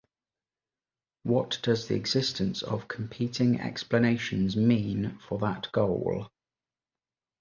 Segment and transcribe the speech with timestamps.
[1.21, 6.27] What does the existence of competing explanations mean for that goal?